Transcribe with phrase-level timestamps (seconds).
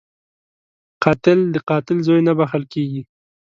[1.03, 3.01] قاتل د قاتل زوی نه بخښل کېږي